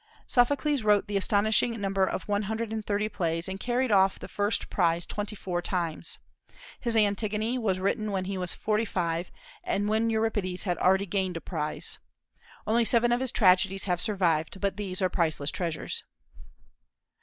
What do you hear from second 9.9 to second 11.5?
Euripides had already gained a